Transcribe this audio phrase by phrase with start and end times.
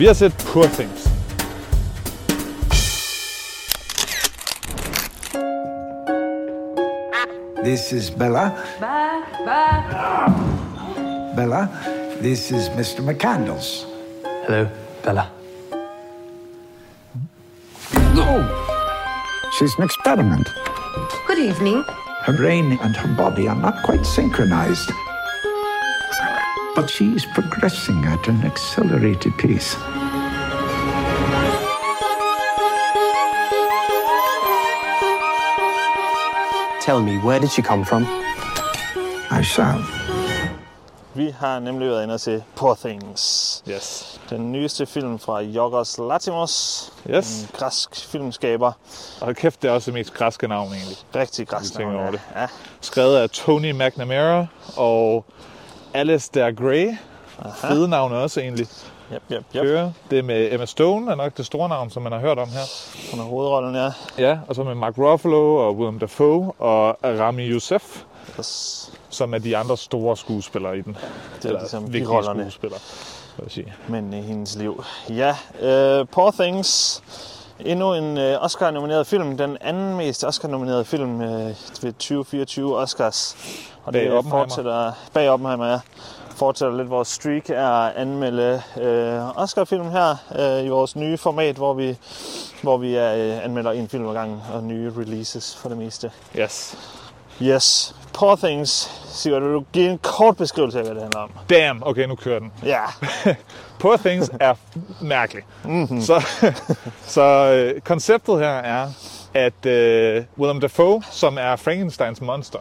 [0.00, 1.04] Vi har set Poor Things.
[7.64, 8.56] This is Bella.
[8.80, 11.34] Ba, ba.
[11.36, 11.68] Bella,
[12.22, 13.04] this is Mr.
[13.04, 13.84] McCandles.
[14.46, 14.70] Hello,
[15.04, 15.28] Bella.
[18.14, 18.40] No.
[19.58, 20.48] She's an experiment.
[21.26, 21.84] Good evening.
[22.22, 24.90] Her brain and her body are not quite synchronized.
[26.74, 29.76] But she is progressing at an accelerated pace.
[36.90, 38.02] Tell me, where did she come from?
[39.30, 39.78] I shall.
[41.14, 43.62] Vi har nemlig været inde og se Poor Things.
[43.68, 44.20] Yes.
[44.30, 46.92] Den nyeste film fra Yorgos Latimos.
[47.10, 47.42] Yes.
[47.42, 48.72] En græsk filmskaber.
[49.20, 50.96] Og kæft, det er også det mest græske navn egentlig.
[51.14, 52.10] Rigtig græsk navn, over ja.
[52.10, 52.20] det.
[52.36, 52.46] Ja.
[52.80, 54.46] Skrevet af Tony McNamara
[54.76, 55.24] og
[55.94, 56.96] Alistair Gray.
[57.54, 58.66] Fede navn også egentlig.
[59.12, 59.62] Yep, yep, yep.
[59.64, 59.90] Kører.
[60.10, 62.48] Det er med Emma Stone, er nok det store navn, som man har hørt om
[62.48, 62.60] her.
[63.10, 63.90] Hun er hovedrollen, ja.
[64.18, 68.02] Ja, og så med Mark Ruffalo og Willem Dafoe og Rami Youssef,
[68.38, 68.92] Yes.
[69.10, 70.96] som er de andre store skuespillere i den.
[71.42, 72.42] Det er ligesom vigtige birollerne.
[72.42, 72.80] skuespillere,
[73.36, 73.74] vil jeg sige.
[73.88, 74.84] Men i hendes liv.
[75.08, 75.30] Ja,
[76.00, 77.02] uh, Poor Things.
[77.60, 79.36] Endnu en uh, Oscar-nomineret film.
[79.36, 81.20] Den anden mest Oscar-nominerede film uh,
[81.82, 83.36] ved 2024 Oscars.
[83.84, 84.44] Og Bag det Oppenheimer.
[84.44, 85.78] fortsætter bag Oppenheimer, ja.
[86.40, 91.56] Fortsætter lidt vores streak af at anmelde uh, Oscar-film her uh, i vores nye format,
[91.56, 91.96] hvor vi,
[92.62, 96.10] hvor vi uh, anmelder en film ad gangen og nye releases for det meste.
[96.38, 96.78] Yes.
[97.42, 98.90] Yes, Poor Things.
[99.06, 101.30] Sigurd, vil du give en kort beskrivelse af, hvad det handler om?
[101.50, 102.52] Damn, okay, nu kører den.
[102.64, 102.82] Ja,
[103.80, 104.54] Poor Things er
[105.00, 105.42] mærkelig.
[105.64, 105.72] Mhm.
[105.72, 106.00] Mm-hmm.
[106.00, 106.26] Så,
[107.16, 108.88] så øh, konceptet her er,
[109.34, 112.58] at øh, Willem Dafoe, som er Frankensteins monster,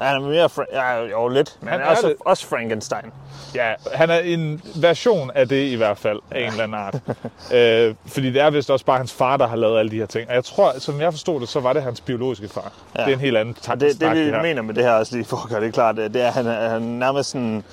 [0.00, 0.48] Han er mere...
[0.48, 1.56] Fra- ja, jo, lidt.
[1.60, 2.16] Men han, Han er, er også, det.
[2.20, 3.12] også Frankenstein.
[3.54, 6.94] ja, han er en version af det i hvert fald, af en eller anden art.
[7.54, 10.06] øh, fordi det er vist også bare hans far, der har lavet alle de her
[10.06, 10.28] ting.
[10.28, 12.72] Og jeg tror, som jeg forstod det, så var det hans biologiske far.
[12.96, 13.02] Ja.
[13.02, 14.42] Det er en helt anden tak, Og det, det snak, vi her.
[14.42, 16.44] mener med det her også lige for at gøre det klart, det er, at han,
[16.44, 17.64] han nærmest sådan...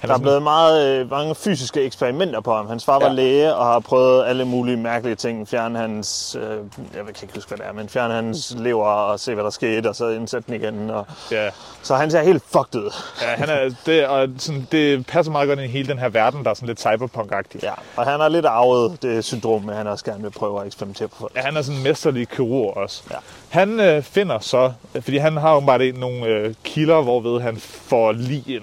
[0.00, 2.68] Han Der er blevet meget, øh, mange fysiske eksperimenter på ham.
[2.68, 3.12] Hans far var Ja.
[3.12, 5.48] læge og har prøvet alle mulige mærkelige ting.
[5.48, 6.56] Fjerne hans, øh, jeg
[6.92, 9.88] kan ikke huske, hvad det er, men fjerne hans lever og se, hvad der skete,
[9.88, 10.90] og så indsætte den igen.
[10.90, 11.48] Og, Ja,
[11.82, 12.94] så han ser helt fucked ud.
[13.22, 16.08] ja han er, det, og sådan, det passer meget godt ind i hele den her
[16.08, 17.60] verden, der er sådan lidt cyberpunk-agtig.
[17.62, 20.66] Ja, og han har lidt arvet det syndrom, at han også gerne vil prøve at
[20.66, 21.32] eksperimentere på folk.
[21.36, 23.02] Ja, han er sådan en mesterlig kirurg også.
[23.10, 23.16] Ja.
[23.48, 28.12] Han øh, finder så, fordi han har jo bare nogle øh, kilder, hvorved han får
[28.12, 28.62] lige ind,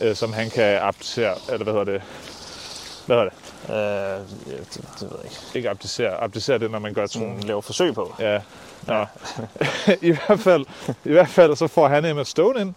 [0.00, 2.02] øh, som han kan abdicere, eller hvad hedder det?
[3.06, 3.36] Hvad hedder det?
[3.68, 5.36] Øh, ja, det, det ved jeg ikke.
[5.54, 7.40] Ikke abdicere, abdicere det, når man gør tronen.
[7.40, 8.14] laver forsøg på.
[8.18, 8.40] Ja.
[8.86, 9.06] Nå.
[10.02, 10.64] I, hvert fald,
[11.04, 12.74] I hvert fald så får han Emma Stone ind,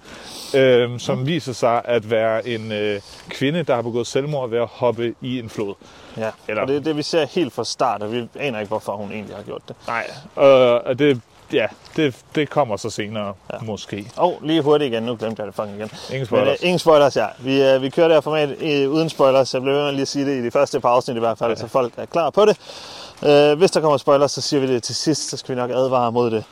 [0.55, 4.67] øh, som viser sig at være en øh, kvinde, der har begået selvmord ved at
[4.71, 5.73] hoppe i en flod.
[6.17, 8.67] Ja, Eller- og det er det, vi ser helt fra start, og vi aner ikke,
[8.67, 9.75] hvorfor hun egentlig har gjort det.
[9.87, 10.07] Nej,
[10.37, 10.43] øh,
[10.85, 11.21] og det,
[11.53, 13.57] ja, det, det kommer så senere, ja.
[13.61, 14.11] måske.
[14.17, 15.91] Og oh, lige hurtigt igen, nu glemte jeg det fucking igen.
[16.11, 16.47] Ingen spoilers.
[16.47, 17.25] Men, uh, ingen spoilers, ja.
[17.39, 19.53] Vi, uh, vi kører det her format uh, uden spoilers.
[19.53, 21.37] Jeg blev ved med lige at sige det i de første par afsnit i hvert
[21.37, 21.55] fald, ja.
[21.55, 22.57] så folk er klar på det.
[23.21, 25.71] Uh, hvis der kommer spoilers, så siger vi det til sidst, så skal vi nok
[25.71, 26.43] advare mod det.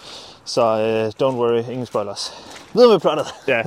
[0.46, 2.34] Så uh, don't worry, ingen spoilers.
[2.74, 3.28] Videre med plottet.
[3.48, 3.62] Ja.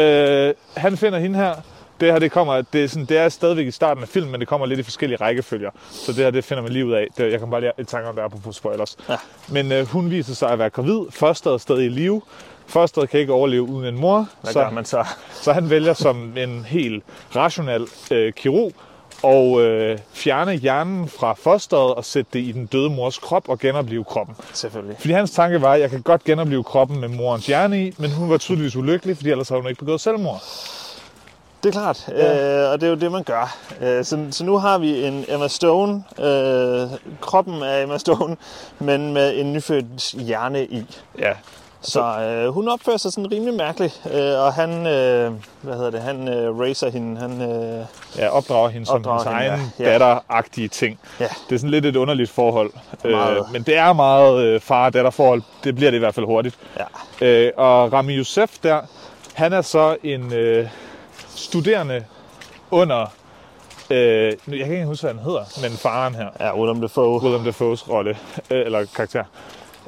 [0.00, 1.54] Øh, han finder hende her.
[2.00, 4.40] Det her, det kommer, det er, sådan, det er stadigvæk i starten af filmen, men
[4.40, 5.70] det kommer lidt i forskellige rækkefølger.
[5.90, 7.06] Så det her, det finder man lige ud af.
[7.16, 8.96] Det, jeg kan bare lige et tanke om det er på spoilers.
[9.08, 9.16] Ja.
[9.48, 11.00] Men øh, hun viser sig at være gravid.
[11.10, 12.22] Fosteret er stadig i live.
[12.66, 14.28] Fosteret kan ikke overleve uden en mor.
[14.42, 15.04] Hvad så, man så?
[15.42, 17.04] så han vælger som en helt
[17.36, 18.72] rationel øh, kirurg
[19.22, 23.58] og øh, fjerne hjernen fra fosteret og sætte det i den døde mors krop og
[23.58, 24.36] genopleve kroppen.
[24.52, 24.96] Selvfølgelig.
[24.98, 28.10] Fordi hans tanke var, at jeg kan godt genopleve kroppen med morens hjerne i, men
[28.10, 30.42] hun var tydeligvis ulykkelig, fordi ellers havde hun ikke begået selvmord.
[31.66, 32.64] Det er klart, ja.
[32.64, 33.56] øh, og det er jo det, man gør.
[33.80, 36.88] Øh, så, så nu har vi en Emma Stone, øh,
[37.20, 38.36] kroppen af Emma Stone,
[38.78, 40.86] men med en nyfødt hjerne i.
[41.18, 41.32] Ja,
[41.80, 45.32] Så øh, hun opfører sig sådan rimelig mærkeligt, øh, og han, øh,
[45.62, 47.84] hvad hedder det, han øh, racer hende, han, øh,
[48.18, 49.98] ja opdrager hende som Opdrager hendes hende, egen ja.
[49.98, 50.98] Datter-agtige ting.
[51.20, 52.70] ja, Det er sådan lidt et underligt forhold.
[53.04, 55.42] Øh, men det er meget øh, far-datter-forhold.
[55.64, 56.54] Det bliver det i hvert fald hurtigt.
[56.78, 56.84] ja,
[57.26, 58.80] Øh, og Rami Youssef der,
[59.34, 60.68] han er så en øh,
[61.36, 62.04] studerende
[62.70, 63.06] under...
[63.90, 66.28] Øh, jeg kan ikke huske, hvad han hedder, men faren her.
[66.40, 67.22] ja, Willem Dafoe.
[67.22, 68.18] Willem Dafoes rolle,
[68.50, 69.24] øh, eller karakter.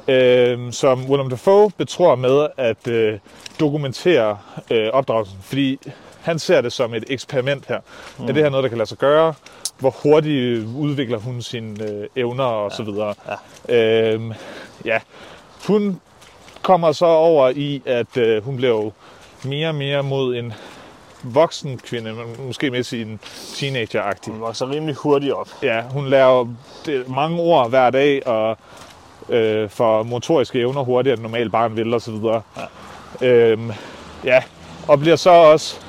[0.07, 3.19] Øh, som Willem Dafoe betror med at øh,
[3.59, 4.37] dokumentere
[4.71, 5.79] øh, opdragelsen, fordi
[6.21, 7.79] han ser det som et eksperiment her.
[8.17, 8.23] Mm.
[8.23, 9.33] Er det her noget, der kan lade sig gøre?
[9.79, 13.13] Hvor hurtigt udvikler hun sine øh, evner og så videre?
[13.69, 14.13] Ja.
[14.13, 14.21] Øh,
[14.85, 14.99] ja.
[15.67, 16.01] Hun
[16.61, 18.91] kommer så over i, at øh, hun bliver jo
[19.43, 20.53] mere og mere mod en
[21.23, 23.19] voksen kvinde, men måske med sin
[23.55, 24.31] teenager-agtig.
[24.31, 25.49] Hun vokser rimelig hurtigt op.
[25.63, 26.47] Ja, hun lærer
[26.85, 28.57] det, mange ord hver dag, og
[29.29, 32.41] øh, får motoriske evner hurtigere, end normalt barn vil, og så videre.
[33.21, 33.27] Ja.
[33.27, 33.71] Øhm,
[34.23, 34.43] ja,
[34.87, 35.79] og bliver så også...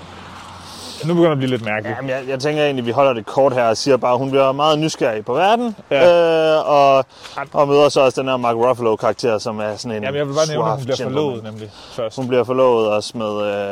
[1.04, 1.96] Nu begynder det at blive lidt mærkeligt.
[1.96, 4.18] Jamen, jeg, jeg tænker egentlig, at vi holder det kort her og siger bare, at
[4.18, 5.76] hun bliver meget nysgerrig på verden.
[5.90, 6.56] Ja.
[6.58, 7.04] Øh, og,
[7.52, 10.34] og møder så også den her Mark Ruffalo-karakter, som er sådan en Jamen, jeg vil
[10.34, 12.16] bare nævne, at hun bliver forlovet nemlig først.
[12.16, 13.26] Hun bliver forlovet også med,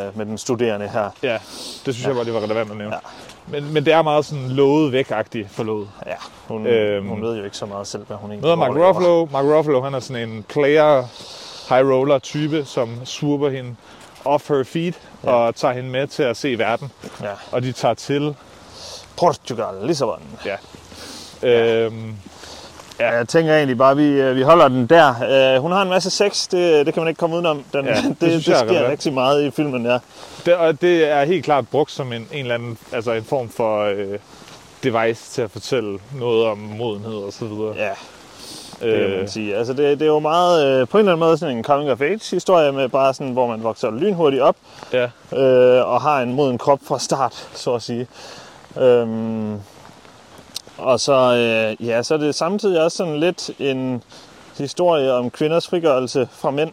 [0.06, 1.10] øh, med den studerende her.
[1.22, 1.38] Ja,
[1.86, 2.94] det synes jeg bare, det var relevant at nævne.
[2.94, 3.00] Ja.
[3.60, 5.88] Men, men det er meget sådan lovet væk-agtigt forlovet.
[6.06, 6.12] Ja,
[6.48, 7.08] hun, Øhm.
[7.08, 8.70] hun ved jo ikke så meget selv, hvad hun egentlig Møder Mark.
[8.70, 9.26] Ruffalo.
[9.32, 11.02] Mark Ruffalo, han er sådan en player,
[11.74, 13.74] high roller type, som swooper hende
[14.24, 14.94] off her feet
[15.24, 15.30] ja.
[15.30, 16.92] og tager hende med til at se verden.
[17.22, 17.32] Ja.
[17.52, 18.34] Og de tager til,
[19.16, 20.22] Portugal, Lissabon.
[20.44, 20.56] ja,
[21.48, 22.16] øhm,
[23.00, 23.16] Ja.
[23.16, 25.56] Jeg tænker egentlig bare, at vi, øh, vi holder den der.
[25.56, 27.64] Uh, hun har en masse sex, det, det kan man ikke komme udenom.
[27.72, 29.98] Den, Ja, det det, det, det er sker rigtig meget i filmen, ja.
[30.46, 33.48] det, og det er helt klart brugt som en, en eller anden, altså en form
[33.48, 34.18] for øh,
[34.84, 37.74] device til at fortælle noget om modenhed og så videre.
[37.76, 37.90] Ja,
[38.80, 39.56] det Øh, man sige.
[39.56, 41.90] Altså det, det er jo meget, øh, på en eller anden måde sådan en coming
[41.90, 44.56] of age historie med bare sådan, hvor man vokser lynhurtigt op
[44.92, 45.08] ja.
[45.36, 48.06] øh, og har en moden krop fra start, så at sige.
[48.80, 49.54] Øhm,
[50.78, 54.02] og så, øh, ja, så er det samtidig også sådan lidt en
[54.58, 56.72] historie om kvinders frigørelse fra mænd,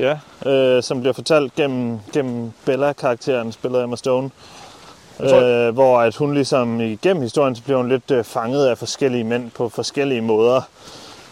[0.00, 0.18] Ja,
[0.50, 4.30] øh, som bliver fortalt gennem, gennem Bella-karakteren, spillet af Emma Stone.
[5.20, 9.24] Øh, hvor at hun ligesom igennem historien, så bliver hun lidt øh, fanget af forskellige
[9.24, 10.62] mænd på forskellige måder,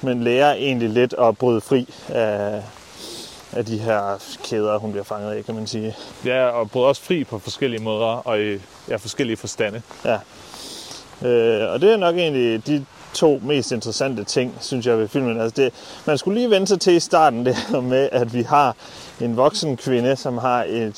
[0.02, 2.62] men lærer egentlig lidt at bryde fri af,
[3.52, 5.96] af de her kæder, hun bliver fanget af, kan man sige.
[6.24, 8.58] ja, og bryder også fri på forskellige måder og i
[8.88, 9.82] ja, forskellige forstande.
[10.04, 10.18] Ja.
[11.28, 15.40] Øh, og det er nok egentlig de to mest interessante ting, synes jeg, ved filmen.
[15.40, 15.72] Altså det,
[16.06, 18.76] man skulle lige vente sig til i starten, det her med, at vi har
[19.20, 20.94] en voksen kvinde, som har et,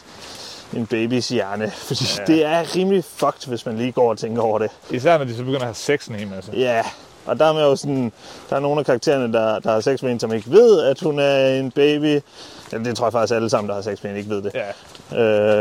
[0.76, 1.70] en babys hjerne.
[1.70, 2.24] Fordi Ja.
[2.24, 4.70] det er rimelig fucked, hvis man lige går og tænker over det.
[4.90, 6.52] Især når de så begynder at have sex en hel masse.
[6.54, 6.82] Ja,
[7.26, 8.12] og der er, jo sådan,
[8.50, 11.00] der er nogle af karaktererne, der, der har sex med en, som ikke ved, at
[11.00, 12.20] hun er en baby.
[12.72, 14.52] Ja, det tror jeg faktisk alle sammen, der har sex med en, ikke ved det.
[15.12, 15.18] Ja.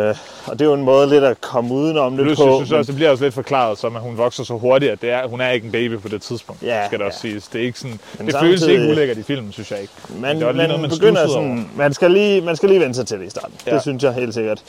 [0.10, 0.16] Øh,
[0.46, 2.44] og det er jo en måde lidt at komme udenom det på.
[2.44, 5.02] jeg synes også, det bliver også lidt forklaret som, at hun vokser så hurtigt, at
[5.02, 7.30] det er, hun er ikke en baby på det tidspunkt, Ja, skal det også ja.
[7.30, 7.48] siges.
[7.48, 9.94] Det, er ikke sådan, Men det føles samtidig- ikke ulækkert i filmen, synes jeg ikke.
[10.10, 12.96] Man, det lige man, noget, man begynder sådan, man skal, lige, man skal lige vende
[12.96, 13.54] sig til det i starten.
[13.68, 13.74] Ja.
[13.74, 14.62] Det synes jeg helt sikkert.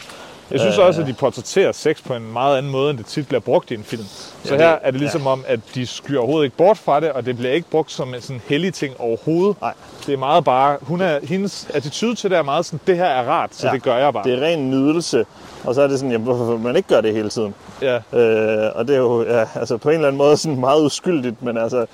[0.50, 0.84] Jeg synes Øh.
[0.86, 3.70] også, at de portrætterer sex på en meget anden måde, end det tit bliver brugt
[3.70, 4.04] i en film.
[4.44, 7.12] Så Ja, her er det ligesom om, at de skyer overhovedet ikke bort fra det,
[7.12, 9.60] og det bliver ikke brugt som en sådan hellig ting overhovedet.
[9.60, 9.72] Nej.
[10.06, 13.04] Det er meget bare, hun er, hendes attitude til det er meget sådan, det her
[13.04, 13.72] er rart, så Ja.
[13.72, 14.24] det gør jeg bare.
[14.24, 15.24] Det er ren nydelse.
[15.66, 17.54] Og så er det sådan, jamen, hvorfor man ikke gøre det hele tiden?
[17.82, 17.94] Ja.
[17.96, 21.42] Øh, og det er jo ja, altså på en eller anden måde sådan meget uskyldigt,
[21.42, 21.86] men altså,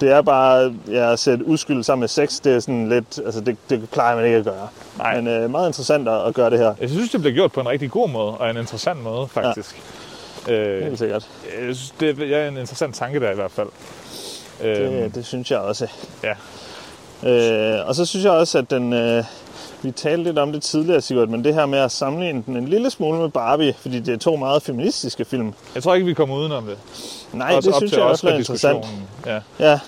[0.00, 3.40] det er bare ja, at sætte uskyld sammen med sex, det er sådan lidt, altså
[3.40, 4.68] det, det plejer man ikke at gøre.
[4.98, 5.20] Nej.
[5.20, 7.68] Men øh, meget interessant at, gøre det her, Jeg synes, det bliver gjort på en
[7.68, 9.82] rigtig god måde, og en interessant måde, faktisk.
[10.48, 10.52] Ja.
[10.52, 11.28] Øh, helt sikkert.
[11.66, 13.68] jeg synes, det er en interessant tanke der i hvert fald.
[14.62, 15.86] Øh, Det, det synes jeg også.
[16.24, 16.34] ja.
[17.22, 19.24] Øh, og så synes jeg også, at den, øh,
[19.82, 22.68] vi talte lidt om det tidligere, Sigurd, men det her med at sammenligne den en
[22.68, 25.54] lille smule med Barbie, fordi det er to meget feministiske film.
[25.74, 26.78] Jeg tror ikke, vi kommer udenom det.
[27.32, 28.86] Nej, det synes jeg også er interessant.
[29.26, 29.40] Ja.
[29.60, 29.80] Ja,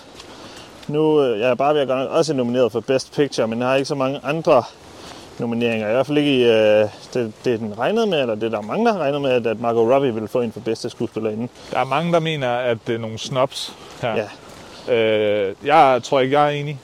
[0.87, 3.75] nu øh, ja, Barbie er godt nok også nomineret for Best Picture, men den har
[3.75, 4.63] ikke så mange andre
[5.39, 5.89] nomineringer.
[5.89, 8.61] I hvert fald ikke i øh, det, det, den regnede med, eller det der er
[8.61, 11.47] mange, der har regnet med, at, at Margot Robbie ville få en for bedste skuespillerinde.
[11.71, 14.15] Der er mange, der mener, at det er nogle snobs her.
[14.87, 14.95] Ja.
[14.95, 16.79] Øh, jeg tror ikke, jeg er enig.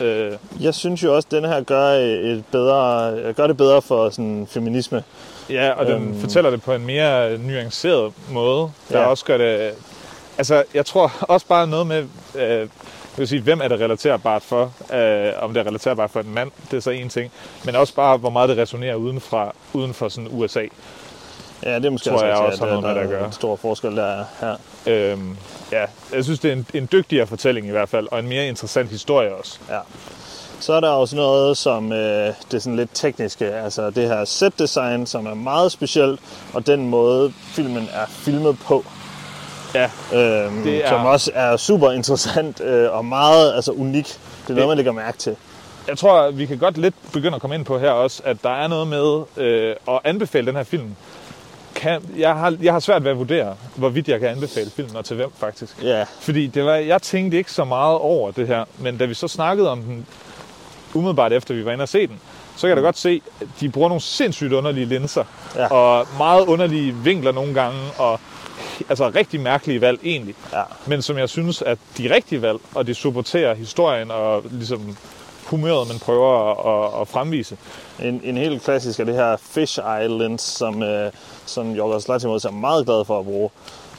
[0.00, 4.10] Øh, Jeg synes jo også, at den her gør, et bedre, gør det bedre for
[4.10, 5.04] sådan, feminisme.
[5.50, 6.20] ja, og den Øhm.
[6.20, 9.06] fortæller det på en mere nuanceret måde, der Ja.
[9.06, 9.70] også gør det...
[10.38, 12.04] Altså, jeg tror også bare noget med...
[12.34, 12.68] Øh,
[13.16, 14.62] jeg vil sige, hvem er det relaterbart for?
[14.94, 17.32] Øh, om det er relaterbart for en mand, det er så en ting.
[17.64, 20.62] Men også bare, hvor meget det resonerer uden, fra, uden for sådan USA.
[21.64, 23.26] Ja, det er måske Tror jeg rigtigt, også har noget med der det at gøre.
[23.26, 24.56] en stor forskel, der er her.
[24.86, 25.36] Øhm,
[25.72, 28.48] ja, jeg synes, det er en, en dygtigere fortælling i hvert fald, og en mere
[28.48, 29.58] interessant historie også.
[29.70, 29.78] Ja.
[30.60, 34.58] Så er der også noget som øh, det sådan lidt tekniske, altså det her set
[34.58, 36.20] design, som er meget specielt,
[36.54, 38.84] og den måde filmen er filmet på,
[39.74, 44.06] Ja, øhm, Det er- som også er super interessant øh, og meget altså, unik.
[44.06, 45.36] Det er noget, man lægger mærke til.
[45.88, 48.50] jeg tror, vi kan godt lidt begynde at komme ind på her også, at der
[48.50, 50.96] er noget med øh, at anbefale den her film.
[51.76, 55.04] Kan, jeg, har, jeg har svært ved at vurdere, hvorvidt jeg kan anbefale filmen, og
[55.04, 55.82] til hvem faktisk.
[55.82, 59.14] Ja, Fordi det var, jeg tænkte ikke så meget over det her, men da vi
[59.14, 60.06] så snakkede om den,
[60.94, 62.20] umiddelbart efter vi var inde og se den,
[62.56, 65.24] så kan jeg da godt se, at de bruger nogle sindssygt underlige linser,
[65.56, 65.66] Ja.
[65.72, 68.20] og meget underlige vinkler nogle gange, og
[68.88, 70.34] altså rigtig mærkelige valg egentlig.
[70.52, 70.62] ja.
[70.86, 74.96] Men som jeg synes, at de rigtige valg, og det supporterer historien og ligesom
[75.46, 77.56] humøret, man prøver at, at, fremvise.
[78.02, 81.12] En, en helt klassisk er det her Fish Island, som, øh,
[81.46, 83.50] som Jorgos Lanthimos er meget glad for at bruge.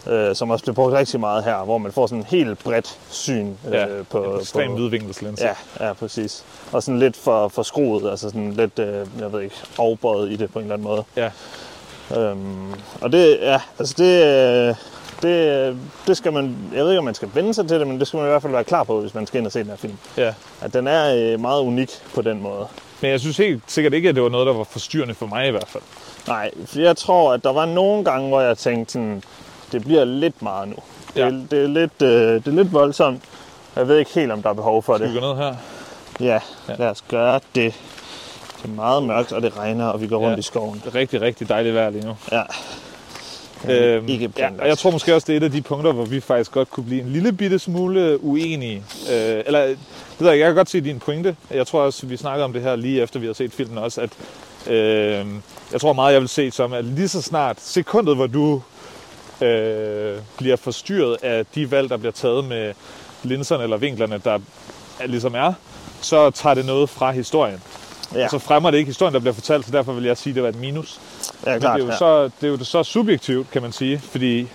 [0.08, 3.00] Øh, som også bliver brugt rigtig meget her, hvor man får sådan en helt bredt
[3.10, 4.24] syn øh, Ja, på...
[4.24, 5.46] en ekstrem på, hvidvinkelslinse.
[5.46, 6.44] Ja, ja, præcis.
[6.72, 10.36] Og sådan lidt for, for skruet, altså sådan lidt, øh, jeg ved ikke, afbøjet i
[10.36, 11.04] det på en eller anden måde.
[11.16, 11.30] ja.
[12.18, 14.24] Øhm, og det, ja, altså det,
[14.70, 14.76] øh,
[15.22, 18.00] det, det skal man, jeg ved ikke, om man skal vende sig til det, men
[18.00, 19.60] det skal man i hvert fald være klar på, hvis man skal ind og se
[19.60, 19.98] den her film.
[20.18, 20.34] ja.
[20.62, 22.68] At den er øh, meget unik på den måde.
[23.02, 25.48] Men jeg synes helt sikkert ikke, at det var noget, der var forstyrrende for mig
[25.48, 25.84] i hvert fald.
[26.28, 29.24] Nej, for jeg tror, at der var nogle gange, hvor jeg tænkte sådan,
[29.72, 30.76] det bliver lidt meget nu.
[31.14, 31.26] Det, Ja.
[31.52, 33.22] det, er, lidt, øh, det er lidt voldsomt.
[33.76, 35.22] Jeg ved ikke helt, om der er behov for Skal vi det.
[35.22, 35.56] gå ned her?
[36.20, 36.40] Ja,
[36.78, 37.74] lad os gøre det.
[38.64, 40.40] Det er meget mørkt, og det regner, og vi går rundt Ja.
[40.40, 40.82] i skoven.
[40.86, 42.16] Det er rigtig, rigtig dejligt vejr lige nu.
[42.32, 42.42] Ja.
[43.70, 46.06] Øhm, ikke ja, og jeg tror måske også, det er et af de punkter, hvor
[46.06, 48.84] vi faktisk godt kunne blive en lille bitte smule uenige.
[49.12, 49.78] Øh, eller, det
[50.20, 51.36] ved jeg, jeg kan godt se din pointe.
[51.52, 54.02] Jeg tror også, vi snakkede om det her lige efter, vi har set filmen også,
[54.02, 54.10] at
[54.74, 55.26] øh,
[55.72, 58.62] jeg tror meget, jeg vil se som, at lige så snart sekundet, hvor du
[59.46, 62.74] øh, bliver forstyrret af de valg, der bliver taget med
[63.24, 64.40] linserne eller vinklerne, der
[65.00, 65.54] er, ligesom er,
[66.02, 67.62] så tager det noget fra historien.
[68.14, 68.28] Ja, Ja.
[68.28, 70.44] Så fremmer det ikke historien, der bliver fortalt, så derfor vil jeg sige, at det
[70.44, 71.00] var et minus.
[71.46, 71.76] ja Men klart.
[71.78, 71.98] det, er jo ja.
[71.98, 74.48] så, det er jo så subjektivt, kan man sige, fordi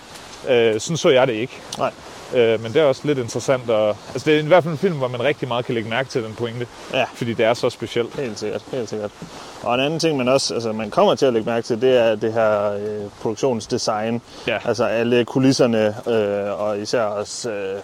[0.49, 1.53] øh, sådan så jeg det ikke.
[1.77, 1.91] Nej.
[2.35, 3.69] Øh, men det er også lidt interessant.
[3.69, 5.89] Og, altså det er i hvert fald en film, hvor man rigtig meget kan lægge
[5.89, 7.05] mærke til den pointe, Ja.
[7.15, 8.15] fordi det er så specielt.
[8.19, 9.11] Helt sikkert, helt sikkert.
[9.63, 11.97] Og en anden ting, man også altså, man kommer til at lægge mærke til, det
[11.97, 14.21] er det her øh, produktionsdesign.
[14.47, 14.57] Ja.
[14.65, 17.79] Altså alle kulisserne, øh, og især også, øh,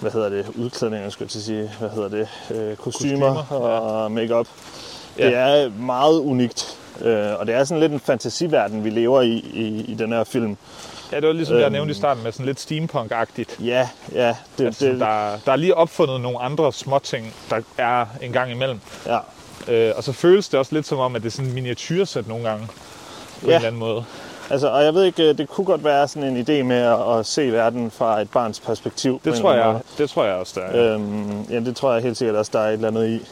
[0.00, 3.56] hvad hedder det, udklædninger, skulle jeg til at sige, hvad hedder det, øh, kostymer, Kostymer,
[3.58, 4.46] og makeup.
[5.18, 5.26] Ja.
[5.26, 6.78] Det er meget unikt.
[7.00, 10.24] Øh, og det er sådan lidt en fantasiverden, vi lever i i, i den her
[10.24, 10.56] film.
[11.12, 11.72] Ja, det var ligesom jeg Øhm.
[11.72, 13.64] nævnte i starten med sådan lidt steampunk-agtigt.
[13.64, 14.36] Ja, ja.
[14.58, 18.50] Det, Altså, det, der, der er lige opfundet nogle andre småting, der er en gang
[18.50, 18.80] imellem.
[19.06, 19.18] ja.
[19.68, 22.28] Øh, og så føles det også lidt som om, at det er sådan en miniatyrsæt
[22.28, 22.66] nogle gange.
[22.66, 23.46] På Ja.
[23.50, 24.04] en eller anden måde.
[24.50, 27.18] Altså, og jeg ved ikke, øh, det kunne godt være sådan en idé med at,
[27.18, 29.20] at se verden fra et barns perspektiv.
[29.24, 29.80] Det tror, jeg, måde.
[29.98, 30.94] det tror jeg også, der er.
[30.94, 33.26] Øhm, ja, det tror jeg helt sikkert også, der er et eller andet i.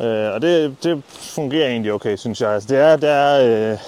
[0.00, 2.50] Øh, og det, det fungerer egentlig okay, synes jeg.
[2.50, 3.40] Altså, det, er, det, er,
[3.72, 3.78] øh,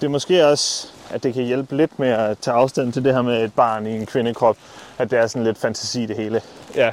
[0.00, 3.14] det er måske også, at det kan hjælpe lidt med at tage afstand til det
[3.14, 4.56] her med et barn i en kvindekrop.
[4.98, 6.40] At det er sådan lidt fantasi det hele.
[6.74, 6.90] Ja.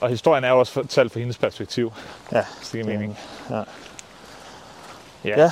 [0.00, 1.92] Og historien er jo også fortalt fra hendes perspektiv,
[2.32, 3.18] Ja, hvis det giver mening.
[3.50, 3.62] ja.
[5.24, 5.40] Ja.
[5.42, 5.50] Ja.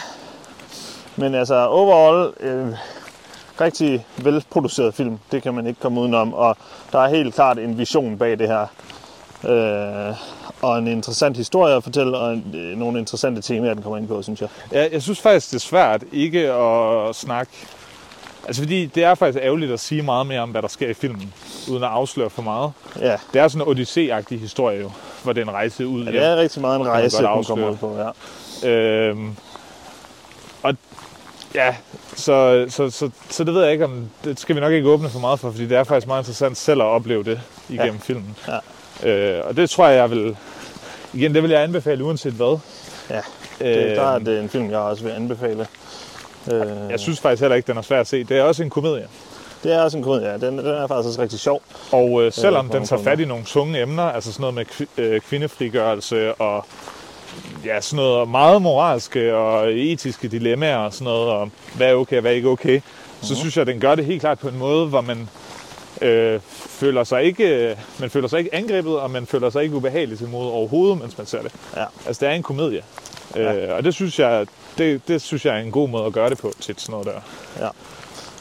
[1.16, 2.68] Men altså, overall, øh,
[3.60, 5.18] rigtig velproduceret film.
[5.32, 6.34] Det kan man ikke komme udenom.
[6.34, 6.56] Og
[6.92, 8.66] der er helt klart en vision bag det her.
[9.44, 10.14] Øh,
[10.62, 14.08] og en interessant historie at fortælle, og en, øh, nogle interessante temaer, den kommer ind
[14.08, 14.48] på, synes jeg.
[14.72, 17.52] Ja, jeg synes faktisk, det er svært ikke at snakke...
[18.46, 20.94] Altså fordi det er faktisk ærgerligt at sige meget mere om, hvad der sker i
[20.94, 21.34] filmen,
[21.70, 22.72] uden at afsløre for meget.
[23.00, 24.90] Ja, Det er sådan en odyssé-agtig historie jo,
[25.22, 27.70] hvor det er en rejse ud ja det er rigtig meget en rejse, den kommer
[27.70, 27.96] ud på.
[28.62, 28.68] Ja.
[28.70, 29.36] Øhm,
[30.62, 30.76] og
[31.54, 31.74] ja,
[32.16, 35.08] så, så, så, så det ved jeg ikke om, det skal vi nok ikke åbne
[35.08, 38.00] for meget for, fordi det er faktisk meget interessant selv at opleve det igennem ja.
[38.00, 38.36] filmen.
[38.48, 38.58] Ja.
[39.02, 40.36] Øh, og det tror jeg, jeg vil,
[41.14, 42.58] igen, det vil jeg anbefale uanset hvad.
[43.10, 43.20] Ja,
[43.58, 45.66] det, der er det en film, jeg også vil anbefale.
[46.52, 48.24] Øh, Jeg synes faktisk heller ikke, den er svær at se.
[48.24, 49.06] Det er også en komedie.
[49.62, 50.34] det er også en komedie, ja.
[50.38, 51.62] Den, den er faktisk også rigtig sjov.
[51.92, 54.64] Og øh, selvom på den tager fat i nogle tunge emner, altså sådan noget med
[54.66, 56.66] kvi- øh, kvindefrigørelse og
[57.64, 62.16] ja, sådan noget meget moralske og etiske dilemmaer og sådan noget, og hvad er okay
[62.16, 62.80] og hvad er ikke okay,
[63.22, 65.28] så synes jeg, at den gør det helt klart på en måde, hvor man
[66.00, 70.18] øh, føler sig ikke, man føler sig ikke angrebet, og man føler sig ikke ubehagelig
[70.18, 71.52] til mod overhovedet, mens man ser det.
[71.76, 71.84] Ja.
[72.06, 72.82] Altså, det er en komedie.
[73.36, 74.46] Øh, og det synes, jeg,
[74.78, 77.06] det, det synes jeg er en god måde at gøre det på til sådan noget
[77.06, 77.20] der.
[77.64, 77.68] Ja.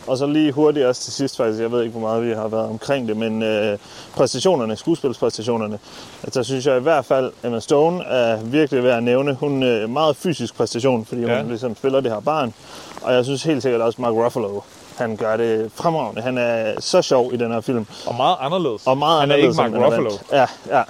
[0.07, 2.47] Og så lige hurtigt også til sidst faktisk, jeg ved ikke, hvor meget vi har
[2.47, 3.77] været omkring det, men øh,
[4.15, 5.79] præstationerne, skuespilspræstationerne,
[6.23, 9.33] altså, der synes jeg i hvert fald, Emma Stone er virkelig værd at nævne.
[9.33, 11.37] Hun er øh, meget fysisk præstation, fordi Ja.
[11.41, 12.53] hun ligesom spiller det her barn.
[13.01, 14.59] Og jeg synes helt sikkert også, Mark Ruffalo,
[14.99, 16.21] han gør det fremragende.
[16.21, 17.87] Han er så sjov i den her film.
[18.05, 18.81] Og meget anderledes.
[18.87, 20.11] Og meget Han er anderledes, ikke Mark Ruffalo.
[20.31, 20.45] Ja,
[20.77, 20.83] ja.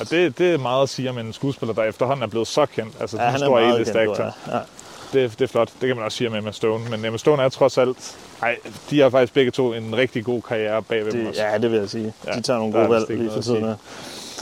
[0.00, 2.66] Og det, det er meget at sige om en skuespiller, der efterhånden er blevet så
[2.66, 2.94] kendt.
[3.00, 4.24] Altså, ja han er meget kendt, actor.
[4.48, 4.56] ja.
[4.56, 4.62] ja.
[5.12, 5.68] Det, det er flot.
[5.80, 6.84] Det kan man også sige om Emma Stone.
[6.90, 8.16] Men Emma Stone er trods alt...
[8.42, 8.56] Ej,
[8.90, 11.42] de har faktisk begge to en rigtig god karriere bagved dem Det, også.
[11.42, 12.12] ja, det vil jeg sige.
[12.26, 13.64] Ja, De tager nogle gode valg lige for tiden.
[13.64, 13.74] her.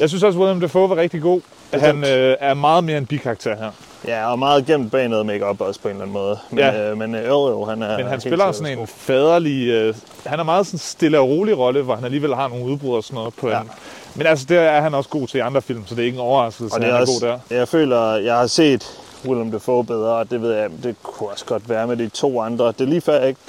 [0.00, 1.40] Jeg synes også, William Dafoe var rigtig god.
[1.74, 3.70] Han øh, er meget mere en bikarakter her.
[4.06, 6.38] Ja, og meget gemt bag noget makeup også på en eller anden måde.
[6.50, 6.90] Men, Ja.
[6.90, 9.68] øh, men øh, jo, jo, han er Men han spiller sådan en faderlig...
[9.68, 9.94] Øh,
[10.26, 13.04] han er meget sådan stille og rolig rolle, hvor han alligevel har nogle udbrud og
[13.04, 13.54] sådan noget på Ja.
[13.56, 13.62] ja.
[13.62, 13.70] en.
[14.14, 16.16] Men altså, det er han også god til i andre film, så det er ikke
[16.16, 17.56] en overraskelse, Og han er er god også, der.
[17.56, 21.44] jeg føler, jeg har set Willem Dafoe bedre, og det ved jeg, det kunne også
[21.44, 22.66] godt være med de to andre.
[22.66, 23.40] Det er lige før, jeg ikke...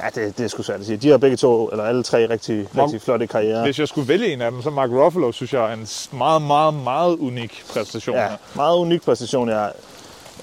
[0.00, 0.96] Ja, det, det er sgu svært at sige.
[0.96, 3.62] De har begge to, eller alle tre, rigtig, rigtig flotte karrierer.
[3.64, 5.86] Hvis jeg skulle vælge en af dem, så Mark Ruffalo, synes jeg er en
[6.18, 8.16] meget, meget, meget unik præstation.
[8.16, 8.36] Ja, her.
[8.56, 9.48] meget unik præstation.
[9.48, 9.70] Jeg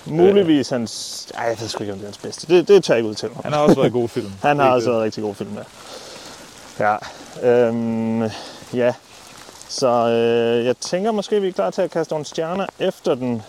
[0.06, 1.27] muligvis hans...
[1.38, 2.48] Ej, jeg ved sgu ikke, om det er hans bedste.
[2.48, 3.29] Det, det tager jeg ikke ud til.
[3.44, 4.32] Han har også været i gode film.
[4.44, 5.58] Han har også været rigtig god film,
[6.79, 6.96] ja.
[7.44, 8.24] Ja, øhm,
[8.74, 8.94] ja.
[9.70, 13.41] Så øh, jeg tænker måske, vi er klar til at kaste nogle stjerner efter den.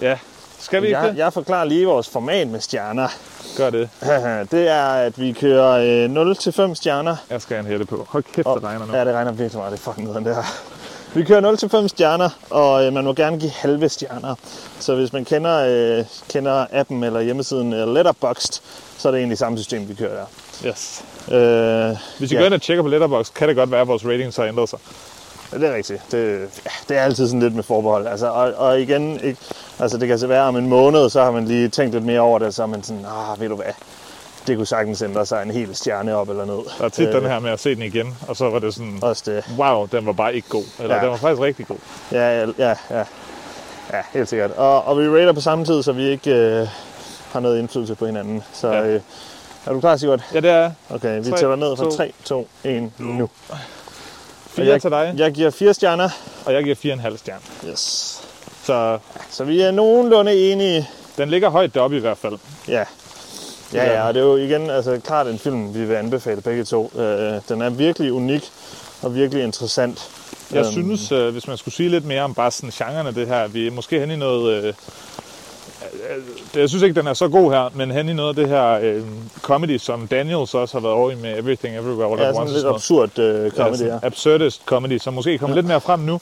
[0.00, 0.18] Ja.
[0.58, 1.16] Skal vi ikke Jeg, det?
[1.18, 3.08] jeg forklarer lige vores format med stjerner.
[3.56, 3.88] Gør det.
[4.52, 5.70] det er, at vi kører
[6.08, 6.32] øh,
[6.70, 7.16] 0-5 stjerner.
[7.30, 8.06] Jeg skal have en hætte på.
[8.08, 8.96] Hold kæft, Og- det regner nu.
[8.96, 9.72] Ja, det regner virkelig meget.
[9.72, 10.62] Det er fucking det her.
[11.14, 14.34] Vi kører 0-5 stjerner, og øh, man må gerne give halve stjerner.
[14.80, 15.58] Så hvis man kender,
[15.98, 18.60] øh, kender appen eller hjemmesiden øh, Letterboxd,
[18.98, 20.26] så er det egentlig samme system, vi kører der.
[20.68, 21.02] Yes.
[21.32, 22.40] Øh, Hvis I Ja.
[22.40, 24.68] går ind og tjekker på Letterboxd, kan det godt være, at vores ratings har ændret
[24.68, 24.78] sig.
[25.52, 26.02] Ja, det er rigtigt.
[26.10, 28.06] Det, ja, det er altid sådan lidt med forbehold.
[28.06, 29.38] Altså, og, og igen, ikke,
[29.78, 32.20] altså det kan så være om en måned, så har man lige tænkt lidt mere
[32.20, 33.66] over det, så er man sådan, ah, ved du hvad,
[34.46, 36.58] det kunne sagtens ændre sig en hel stjerne op eller ned.
[36.78, 38.74] Der er tit Øh, den her med at se den igen, og så var det
[38.74, 39.44] sådan, Også det.
[39.58, 40.64] wow, den var bare ikke god.
[40.80, 41.00] Eller Ja.
[41.02, 41.76] den var faktisk rigtig god.
[42.12, 43.04] Ja, ja, ja, ja.
[43.92, 44.50] Ja, helt sikkert.
[44.50, 46.68] Og, og vi rater på samme tid, så vi ikke øh,
[47.32, 48.42] har noget indflydelse på hinanden.
[48.52, 48.86] Så Ja.
[48.86, 49.00] øh,
[49.66, 50.20] er du klar, Sigurd?
[50.34, 53.28] Ja, det er Okay, vi Tre, tæller ned fra to, 3, 2, 1, nu.
[54.46, 56.08] fire jeg, til dig, Jeg giver fire stjerner.
[56.46, 57.40] og jeg giver fire og en halv stjerne.
[57.70, 58.20] Yes.
[58.64, 58.98] Så
[59.30, 60.88] Så vi er nogenlunde enige.
[61.18, 62.38] den ligger højt deroppe i hvert fald.
[62.68, 62.84] Ja.
[63.74, 66.64] Ja, ja, og det er jo igen altså, klart en film, vi vil anbefale begge
[66.64, 66.92] to.
[66.96, 68.50] Øh, den er virkelig unik
[69.02, 70.08] og virkelig interessant.
[70.52, 73.14] Jeg Øhm, synes, øh, hvis man skulle sige lidt mere om bare sådan genren af
[73.14, 74.64] det her, vi er måske hen i noget...
[74.64, 74.74] Øh,
[76.56, 78.78] jeg synes ikke, den er så god her, men hen i noget af det her
[78.82, 79.02] øh,
[79.42, 82.42] comedy, som Daniels også har været over i med Everything Everywhere All Ja, at sådan
[82.42, 82.54] Once.
[82.54, 83.10] lidt og sådan noget.
[83.18, 83.98] absurd øh, comedy, ja, ja.
[84.02, 86.20] absurdist comedy, som måske kommer lidt mere frem nu,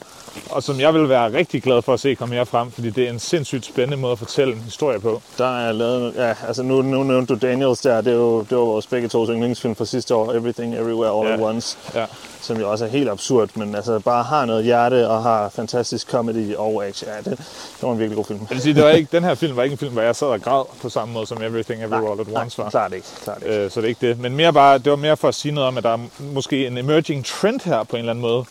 [0.49, 3.05] og som jeg vil være rigtig glad for at se komme mere frem, fordi det
[3.05, 5.21] er en sindssygt spændende måde at fortælle en historie på.
[5.37, 8.57] Der er lavet, ja, altså nu, nu nævnte du Daniels der, det, er jo, det
[8.57, 11.33] var vores begge tos yndlingsfilm fra sidste år, Everything Everywhere All Ja.
[11.33, 12.05] at Once, Ja.
[12.41, 16.09] Som jo også er helt absurd, men altså bare har noget hjerte og har fantastisk
[16.09, 17.09] comedy og action.
[17.09, 18.39] Ja, det, det var en virkelig god film.
[18.39, 20.15] Jeg vil sige, det var ikke, den her film var ikke en film, hvor jeg
[20.15, 22.69] sad og græd på samme måde, som Everything Everywhere All at Once var.
[22.69, 23.07] klart ikke.
[23.23, 23.55] Klart ikke.
[23.63, 24.19] Øh, så det er ikke det.
[24.19, 26.67] Men mere bare, det var mere for at sige noget om, at der er måske
[26.67, 28.45] en emerging trend her på en eller anden måde.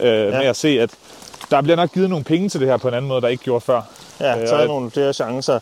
[0.00, 0.24] Øh, ja.
[0.38, 0.90] Med at se, at
[1.56, 3.44] der bliver nok givet nogle penge til det her på en anden måde, der ikke
[3.44, 3.82] gjorde før.
[4.20, 5.58] Ja, øh, taget og- nogle flere chancer.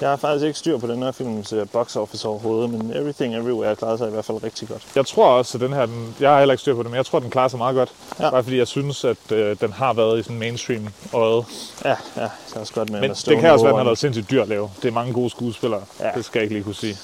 [0.00, 3.36] Jeg har faktisk ikke styr på den her films øh, box office overhovedet, men Everything
[3.36, 4.82] Everywhere klarede sig i hvert fald rigtig godt.
[4.96, 6.96] Jeg tror også, at den her, den, jeg har heller ikke styr på det, men
[6.96, 7.92] jeg tror, den klarer sig meget godt.
[8.20, 8.30] Ja.
[8.30, 11.44] Bare fordi jeg synes, at øh, den har været i sådan mainstream øjet.
[11.84, 13.84] Ja, ja, det er også godt med Men det kan også være, at den har
[13.84, 14.70] været sindssygt dyr at lave.
[14.82, 15.82] Det er mange gode skuespillere.
[16.00, 16.10] Ja.
[16.16, 16.96] Det skal jeg ikke lige kunne sige.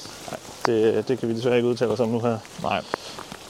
[0.67, 2.39] det, det kan vi desværre ikke udtale os om nu her.
[2.63, 2.83] Nej.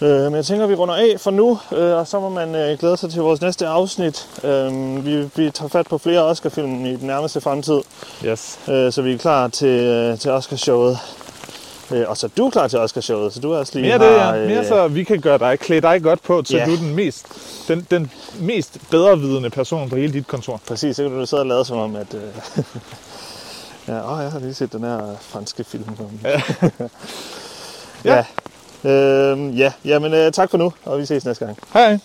[0.02, 2.54] Øh, men jeg tænker, at vi runder af for nu, øh, og så må man
[2.54, 4.28] øh, glæde sig til vores næste afsnit.
[4.44, 7.80] Øh, vi, vi tager fat på flere Oscar-film i den nærmeste fremtid,
[8.24, 8.58] Yes.
[8.68, 10.98] øh, så vi er klar til, øh, til Oscarshowet.
[11.90, 14.20] Øh, og så er du klar til Oscarshowet, så du er også lige Mere det,
[14.20, 14.48] har, ja.
[14.48, 16.64] Mere så vi kan gøre dig, klæde dig godt på, til Ja.
[16.66, 17.26] du er den mest,
[17.68, 18.10] den, den
[18.40, 20.60] mest bedrevidende person på hele dit kontor.
[20.68, 22.14] Præcis, så kan du sidde og lade som om, at...
[22.14, 22.22] Øh,
[23.88, 25.84] ja, åh, jeg har lige set den her franske film.
[26.24, 26.42] Ja.
[28.14, 28.24] ja.
[28.84, 31.58] Øh, ja, jamen øh, tak for nu, og vi ses næste gang.
[31.72, 31.98] Hej.